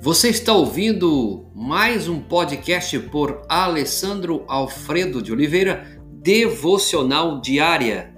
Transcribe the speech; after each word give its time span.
Você 0.00 0.28
está 0.28 0.52
ouvindo 0.52 1.46
mais 1.52 2.08
um 2.08 2.20
podcast 2.20 2.96
por 3.10 3.42
Alessandro 3.48 4.44
Alfredo 4.46 5.20
de 5.20 5.32
Oliveira, 5.32 6.00
Devocional 6.22 7.40
Diária. 7.40 8.14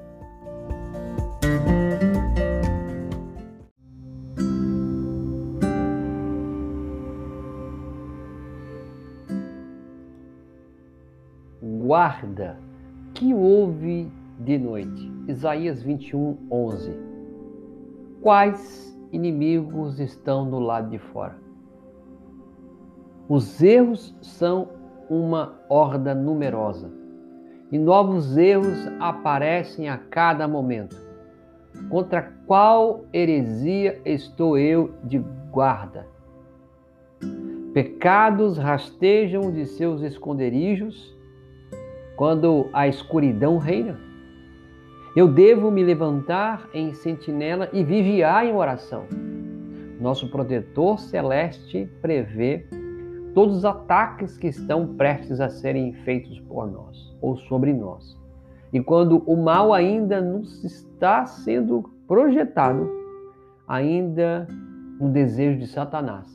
Guarda, 11.62 12.60
que 13.14 13.32
houve 13.32 14.12
de 14.38 14.58
noite? 14.58 15.10
Isaías 15.26 15.82
21, 15.82 16.36
11. 16.50 16.92
Quais 18.20 18.94
inimigos 19.10 19.98
estão 19.98 20.48
do 20.48 20.58
lado 20.58 20.90
de 20.90 20.98
fora? 20.98 21.49
Os 23.30 23.62
erros 23.62 24.12
são 24.20 24.70
uma 25.08 25.54
horda 25.68 26.16
numerosa 26.16 26.90
e 27.70 27.78
novos 27.78 28.36
erros 28.36 28.88
aparecem 28.98 29.88
a 29.88 29.96
cada 29.96 30.48
momento. 30.48 30.96
Contra 31.88 32.22
qual 32.44 33.04
heresia 33.14 34.00
estou 34.04 34.58
eu 34.58 34.94
de 35.04 35.20
guarda? 35.52 36.08
Pecados 37.72 38.58
rastejam 38.58 39.52
de 39.52 39.64
seus 39.64 40.02
esconderijos 40.02 41.16
quando 42.16 42.68
a 42.72 42.88
escuridão 42.88 43.58
reina. 43.58 43.96
Eu 45.14 45.28
devo 45.28 45.70
me 45.70 45.84
levantar 45.84 46.68
em 46.74 46.92
sentinela 46.94 47.68
e 47.72 47.84
vigiar 47.84 48.44
em 48.44 48.56
oração. 48.56 49.04
Nosso 50.00 50.28
protetor 50.32 50.98
celeste 50.98 51.88
prevê 52.02 52.66
todos 53.34 53.56
os 53.56 53.64
ataques 53.64 54.36
que 54.36 54.48
estão 54.48 54.94
prestes 54.94 55.40
a 55.40 55.48
serem 55.48 55.92
feitos 55.92 56.38
por 56.40 56.70
nós 56.70 57.16
ou 57.20 57.36
sobre 57.36 57.72
nós. 57.72 58.18
E 58.72 58.80
quando 58.80 59.22
o 59.26 59.36
mal 59.36 59.72
ainda 59.72 60.20
nos 60.20 60.64
está 60.64 61.26
sendo 61.26 61.90
projetado, 62.06 62.88
ainda 63.66 64.46
no 65.00 65.08
desejo 65.08 65.58
de 65.58 65.66
Satanás, 65.66 66.26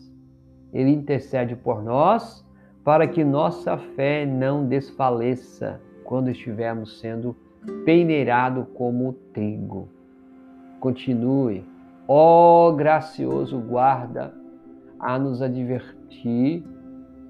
ele 0.74 0.92
intercede 0.92 1.56
por 1.56 1.84
nós 1.84 2.46
para 2.84 3.08
que 3.08 3.24
nossa 3.24 3.78
fé 3.78 4.26
não 4.26 4.68
desfaleça 4.68 5.82
quando 6.04 6.30
estivermos 6.30 7.00
sendo 7.00 7.36
peneirado 7.84 8.68
como 8.76 9.14
trigo. 9.34 9.90
Continue, 10.80 11.66
ó 12.08 12.72
gracioso 12.74 13.60
guarda, 13.60 14.34
a 15.00 15.18
nos 15.18 15.42
advertir 15.42 16.64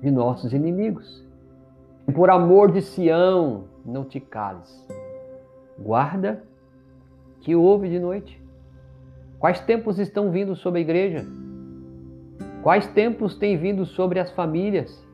de 0.01 0.11
nossos 0.11 0.53
inimigos. 0.53 1.25
Por 2.13 2.29
amor 2.29 2.71
de 2.71 2.81
Sião, 2.81 3.65
não 3.85 4.03
te 4.03 4.19
cales. 4.19 4.85
Guarda 5.77 6.43
que 7.41 7.55
houve 7.55 7.89
de 7.89 7.99
noite. 7.99 8.41
Quais 9.39 9.59
tempos 9.59 9.99
estão 9.99 10.31
vindo 10.31 10.55
sobre 10.55 10.79
a 10.79 10.81
igreja? 10.81 11.25
Quais 12.63 12.87
tempos 12.87 13.35
têm 13.35 13.57
vindo 13.57 13.85
sobre 13.85 14.19
as 14.19 14.31
famílias? 14.31 15.05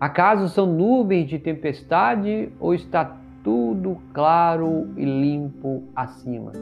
Acaso 0.00 0.48
são 0.48 0.66
nuvens 0.66 1.28
de 1.28 1.38
tempestade 1.38 2.50
ou 2.58 2.74
está 2.74 3.16
tudo 3.44 3.98
claro 4.12 4.88
e 4.96 5.04
limpo 5.04 5.84
acima? 5.94 6.52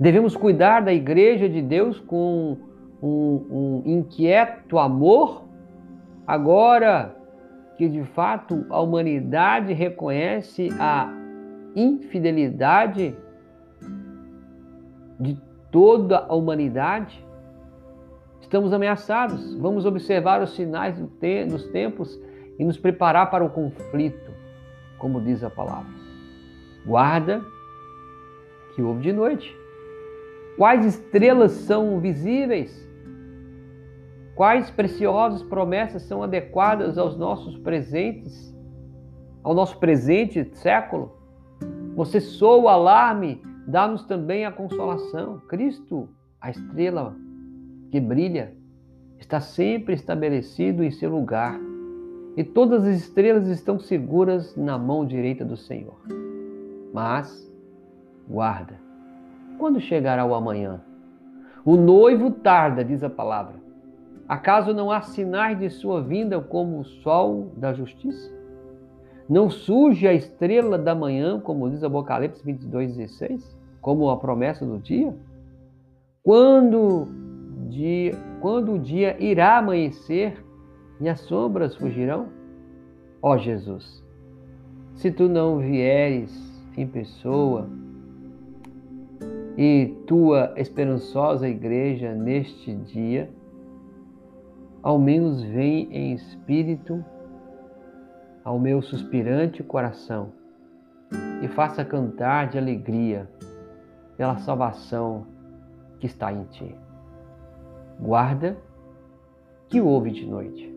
Devemos 0.00 0.34
cuidar 0.34 0.80
da 0.80 0.92
igreja 0.92 1.48
de 1.48 1.62
Deus 1.62 2.00
com 2.00 2.56
um, 3.04 3.46
um 3.50 3.82
inquieto 3.84 4.78
amor, 4.78 5.44
agora 6.26 7.14
que 7.76 7.88
de 7.88 8.02
fato 8.04 8.64
a 8.70 8.80
humanidade 8.80 9.72
reconhece 9.74 10.70
a 10.78 11.12
infidelidade 11.76 13.14
de 15.20 15.38
toda 15.70 16.18
a 16.20 16.34
humanidade, 16.34 17.24
estamos 18.40 18.72
ameaçados. 18.72 19.54
Vamos 19.56 19.84
observar 19.84 20.40
os 20.40 20.54
sinais 20.54 20.98
dos 20.98 21.66
tempos 21.68 22.18
e 22.58 22.64
nos 22.64 22.78
preparar 22.78 23.30
para 23.30 23.44
o 23.44 23.50
conflito, 23.50 24.30
como 24.98 25.20
diz 25.20 25.42
a 25.44 25.50
palavra. 25.50 25.92
Guarda 26.86 27.42
que 28.74 28.82
houve 28.82 29.02
de 29.02 29.12
noite. 29.12 29.54
Quais 30.56 30.86
estrelas 30.86 31.50
são 31.52 31.98
visíveis? 31.98 32.84
Quais 34.34 34.68
preciosas 34.68 35.44
promessas 35.44 36.02
são 36.02 36.22
adequadas 36.22 36.98
aos 36.98 37.16
nossos 37.16 37.56
presentes, 37.58 38.52
ao 39.44 39.54
nosso 39.54 39.78
presente 39.78 40.44
século? 40.56 41.12
Você 41.94 42.20
soa 42.20 42.56
o 42.56 42.68
alarme, 42.68 43.40
dá-nos 43.64 44.04
também 44.04 44.44
a 44.44 44.50
consolação. 44.50 45.38
Cristo, 45.48 46.08
a 46.40 46.50
estrela 46.50 47.14
que 47.92 48.00
brilha, 48.00 48.52
está 49.20 49.40
sempre 49.40 49.94
estabelecido 49.94 50.82
em 50.82 50.90
seu 50.90 51.10
lugar 51.10 51.56
e 52.36 52.42
todas 52.42 52.84
as 52.84 52.96
estrelas 52.96 53.46
estão 53.46 53.78
seguras 53.78 54.56
na 54.56 54.76
mão 54.76 55.06
direita 55.06 55.44
do 55.44 55.56
Senhor. 55.56 56.00
Mas, 56.92 57.48
guarda, 58.28 58.80
quando 59.58 59.80
chegará 59.80 60.24
o 60.24 60.34
amanhã? 60.34 60.82
O 61.64 61.76
noivo 61.76 62.32
tarda, 62.32 62.84
diz 62.84 63.04
a 63.04 63.08
palavra 63.08 63.63
Acaso 64.28 64.72
não 64.72 64.90
há 64.90 65.02
sinais 65.02 65.58
de 65.58 65.68
sua 65.68 66.02
vinda 66.02 66.40
como 66.40 66.80
o 66.80 66.84
sol 66.84 67.52
da 67.56 67.74
justiça? 67.74 68.32
Não 69.28 69.50
surge 69.50 70.06
a 70.06 70.12
estrela 70.12 70.78
da 70.78 70.94
manhã, 70.94 71.40
como 71.40 71.68
diz 71.70 71.82
Apocalipse 71.82 72.44
22, 72.44 72.96
16? 72.96 73.56
Como 73.80 74.08
a 74.08 74.16
promessa 74.16 74.64
do 74.64 74.78
dia? 74.78 75.14
Quando, 76.22 77.06
dia, 77.68 78.12
quando 78.40 78.74
o 78.74 78.78
dia 78.78 79.16
irá 79.22 79.58
amanhecer 79.58 80.42
e 81.00 81.08
as 81.08 81.20
sombras 81.20 81.76
fugirão? 81.76 82.28
Ó 83.20 83.36
Jesus, 83.36 84.02
se 84.94 85.10
tu 85.10 85.28
não 85.28 85.58
vieres 85.58 86.32
em 86.76 86.86
pessoa 86.86 87.68
e 89.56 89.94
tua 90.06 90.52
esperançosa 90.56 91.48
igreja 91.48 92.14
neste 92.14 92.74
dia, 92.74 93.30
ao 94.84 94.98
menos 94.98 95.42
vem 95.42 95.88
em 95.90 96.12
espírito 96.12 97.02
ao 98.44 98.60
meu 98.60 98.82
suspirante 98.82 99.62
coração 99.62 100.32
e 101.42 101.48
faça 101.48 101.82
cantar 101.82 102.48
de 102.48 102.58
alegria 102.58 103.26
pela 104.18 104.36
salvação 104.36 105.26
que 105.98 106.04
está 106.04 106.30
em 106.30 106.44
ti. 106.44 106.76
Guarda 107.98 108.58
que 109.68 109.80
houve 109.80 110.10
de 110.10 110.26
noite. 110.26 110.70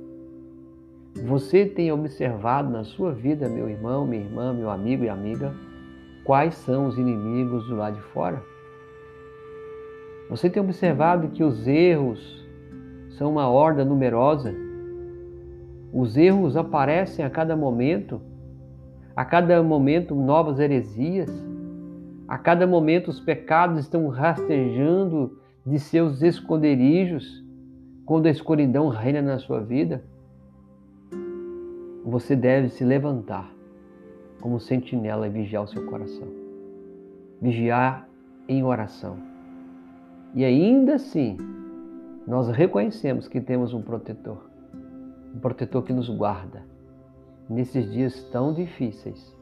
Você 1.25 1.65
tem 1.65 1.91
observado 1.91 2.69
na 2.69 2.85
sua 2.85 3.11
vida, 3.11 3.49
meu 3.49 3.67
irmão, 3.67 4.07
minha 4.07 4.23
irmã, 4.23 4.53
meu 4.53 4.69
amigo 4.69 5.03
e 5.03 5.09
amiga, 5.09 5.53
quais 6.23 6.55
são 6.55 6.85
os 6.85 6.97
inimigos 6.97 7.67
do 7.67 7.75
lado 7.75 7.97
de 7.97 8.03
fora? 8.13 8.41
Você 10.29 10.49
tem 10.49 10.63
observado 10.63 11.27
que 11.29 11.43
os 11.43 11.67
erros, 11.67 12.36
são 13.17 13.31
uma 13.31 13.49
horda 13.49 13.83
numerosa. 13.83 14.53
Os 15.91 16.15
erros 16.15 16.55
aparecem 16.55 17.25
a 17.25 17.29
cada 17.29 17.55
momento, 17.55 18.21
a 19.15 19.25
cada 19.25 19.61
momento 19.63 20.13
novas 20.13 20.59
heresias, 20.59 21.29
a 22.27 22.37
cada 22.37 22.67
momento 22.67 23.07
os 23.07 23.19
pecados 23.19 23.79
estão 23.79 24.07
rastejando 24.09 25.39
de 25.65 25.79
seus 25.79 26.21
esconderijos 26.21 27.43
quando 28.05 28.27
a 28.27 28.29
escuridão 28.29 28.89
reina 28.89 29.21
na 29.21 29.39
sua 29.39 29.61
vida. 29.61 30.03
Você 32.05 32.35
deve 32.35 32.69
se 32.69 32.85
levantar 32.85 33.51
como 34.39 34.59
sentinela 34.59 35.27
e 35.27 35.31
vigiar 35.31 35.63
o 35.63 35.67
seu 35.67 35.85
coração. 35.87 36.27
Vigiar 37.41 38.07
em 38.47 38.63
oração. 38.63 39.17
E 40.35 40.45
ainda 40.45 40.95
assim, 40.95 41.37
nós 42.27 42.49
reconhecemos 42.49 43.25
que 43.25 43.39
temos 43.39 43.73
um 43.73 43.81
protetor, 43.81 44.49
um 45.33 45.39
protetor 45.39 45.81
que 45.83 45.93
nos 45.93 46.09
guarda 46.09 46.61
nesses 47.49 47.89
dias 47.89 48.21
tão 48.33 48.53
difíceis. 48.53 49.33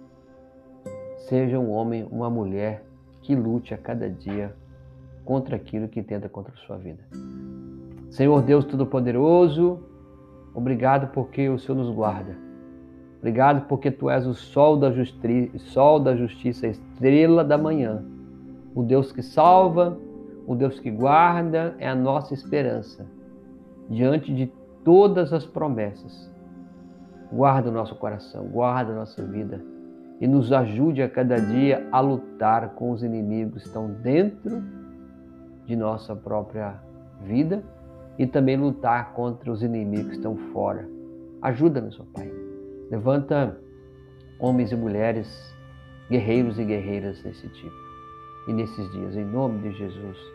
Seja 1.27 1.57
um 1.57 1.71
homem, 1.71 2.07
uma 2.11 2.29
mulher 2.29 2.85
que 3.23 3.35
lute 3.35 3.73
a 3.73 3.77
cada 3.77 4.07
dia 4.07 4.55
contra 5.25 5.55
aquilo 5.55 5.87
que 5.87 6.03
tenta 6.03 6.29
contra 6.29 6.53
a 6.53 6.57
sua 6.57 6.77
vida. 6.77 7.03
Senhor 8.11 8.43
Deus 8.43 8.63
Todo-Poderoso, 8.65 9.79
obrigado 10.53 11.11
porque 11.11 11.49
o 11.49 11.57
Senhor 11.57 11.79
nos 11.79 11.89
guarda. 11.89 12.37
Obrigado 13.17 13.65
porque 13.67 13.89
tu 13.89 14.11
és 14.11 14.27
o 14.27 14.35
sol 14.35 14.77
da, 14.77 14.91
justi 14.91 15.51
sol 15.57 15.99
da 15.99 16.15
justiça, 16.15 16.67
estrela 16.67 17.43
da 17.43 17.57
manhã, 17.57 18.05
o 18.75 18.83
Deus 18.83 19.11
que 19.11 19.23
salva, 19.23 19.97
o 20.47 20.55
Deus 20.55 20.79
que 20.79 20.91
guarda 20.91 21.75
é 21.79 21.87
a 21.87 21.95
nossa 21.95 22.33
esperança. 22.33 23.05
diante 23.87 24.33
de 24.33 24.51
todas 24.83 25.31
as 25.31 25.45
promessas. 25.45 26.31
Guarda 27.31 27.69
o 27.69 27.71
nosso 27.71 27.95
coração, 27.95 28.45
guarda 28.45 28.91
a 28.93 28.95
nossa 28.95 29.23
vida 29.23 29.61
e 30.21 30.27
nos 30.27 30.51
ajude 30.51 31.01
a 31.01 31.09
cada 31.09 31.35
dia 31.35 31.87
a 31.91 31.99
lutar 31.99 32.69
com 32.75 32.91
os 32.91 33.03
inimigos 33.03 33.61
que 33.61 33.67
estão 33.67 33.91
dentro 34.01 34.63
de 35.65 35.75
nossa 35.75 36.15
própria 36.15 36.79
vida 37.21 37.63
e 38.17 38.25
também 38.25 38.55
lutar 38.55 39.13
contra 39.13 39.51
os 39.51 39.61
inimigos 39.61 40.11
que 40.11 40.15
estão 40.17 40.35
fora. 40.53 40.87
Ajuda-nos, 41.41 41.99
ó 41.99 42.03
Pai. 42.13 42.31
Levanta 42.89 43.57
homens 44.39 44.71
e 44.71 44.75
mulheres, 44.75 45.27
guerreiros 46.09 46.57
e 46.59 46.63
guerreiras 46.63 47.21
desse 47.23 47.47
tipo. 47.49 47.75
E 48.47 48.53
nesses 48.53 48.91
dias, 48.91 49.15
em 49.17 49.25
nome 49.25 49.59
de 49.59 49.77
Jesus. 49.77 50.34